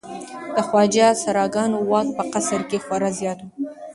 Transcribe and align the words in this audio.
د 0.55 0.57
خواجه 0.67 1.07
سراګانو 1.23 1.77
واک 1.89 2.07
په 2.17 2.23
قصر 2.33 2.61
کې 2.69 2.77
خورا 2.83 3.09
زیات 3.19 3.39
و. 3.41 3.47